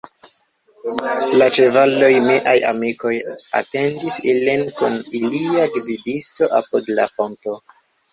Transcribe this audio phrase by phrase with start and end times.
[1.41, 3.11] La ĉevaloj de miaj amikoj
[3.59, 7.55] atendis ilin kun ilia gvidisto apud la fonto.